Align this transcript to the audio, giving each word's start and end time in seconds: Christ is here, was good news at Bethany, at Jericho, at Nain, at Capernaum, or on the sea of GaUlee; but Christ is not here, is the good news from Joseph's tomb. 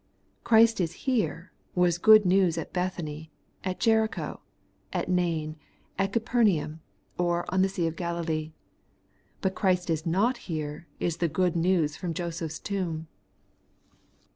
Christ 0.43 0.81
is 0.81 0.93
here, 1.05 1.51
was 1.75 1.99
good 1.99 2.25
news 2.25 2.57
at 2.57 2.73
Bethany, 2.73 3.29
at 3.63 3.79
Jericho, 3.79 4.41
at 4.91 5.07
Nain, 5.09 5.57
at 5.99 6.11
Capernaum, 6.11 6.81
or 7.19 7.45
on 7.53 7.61
the 7.61 7.69
sea 7.69 7.85
of 7.85 7.95
GaUlee; 7.95 8.51
but 9.41 9.53
Christ 9.53 9.91
is 9.91 10.03
not 10.07 10.37
here, 10.49 10.87
is 10.99 11.17
the 11.17 11.29
good 11.29 11.55
news 11.55 11.95
from 11.97 12.15
Joseph's 12.15 12.57
tomb. 12.57 13.09